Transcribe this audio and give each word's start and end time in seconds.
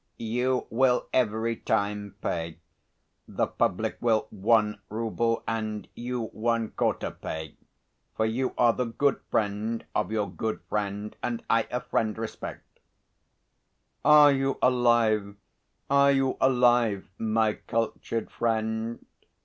"You 0.17 0.65
will 0.71 1.05
every 1.13 1.55
time 1.57 2.15
pay; 2.21 2.57
the 3.27 3.45
public 3.45 3.97
will 4.01 4.25
one 4.31 4.81
rouble, 4.89 5.43
and 5.47 5.87
you 5.93 6.29
one 6.29 6.71
quarter 6.71 7.11
pay; 7.11 7.55
for 8.15 8.25
you 8.25 8.55
are 8.57 8.73
the 8.73 8.85
good 8.87 9.21
friend 9.29 9.85
of 9.93 10.11
your 10.11 10.27
good 10.27 10.59
friend; 10.69 11.15
and 11.21 11.43
I 11.51 11.67
a 11.69 11.81
friend 11.81 12.17
respect...." 12.17 12.79
"Are 14.03 14.31
you 14.31 14.57
alive, 14.59 15.35
are 15.87 16.11
you 16.11 16.35
alive, 16.41 17.11
my 17.19 17.53
cultured 17.53 18.31
friend?" 18.31 19.05